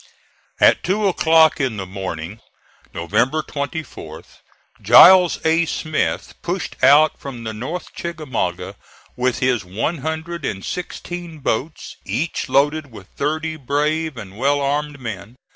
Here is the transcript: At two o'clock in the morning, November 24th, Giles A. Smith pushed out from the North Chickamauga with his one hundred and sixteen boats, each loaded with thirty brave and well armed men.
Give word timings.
At 0.59 0.81
two 0.83 1.07
o'clock 1.07 1.59
in 1.61 1.77
the 1.77 1.85
morning, 1.85 2.39
November 2.91 3.43
24th, 3.43 4.39
Giles 4.81 5.37
A. 5.45 5.67
Smith 5.67 6.33
pushed 6.41 6.83
out 6.83 7.19
from 7.19 7.43
the 7.43 7.53
North 7.53 7.93
Chickamauga 7.93 8.77
with 9.15 9.37
his 9.41 9.63
one 9.63 9.99
hundred 9.99 10.43
and 10.43 10.65
sixteen 10.65 11.37
boats, 11.37 11.97
each 12.03 12.49
loaded 12.49 12.91
with 12.91 13.09
thirty 13.09 13.57
brave 13.57 14.17
and 14.17 14.39
well 14.39 14.59
armed 14.59 14.99
men. 14.99 15.35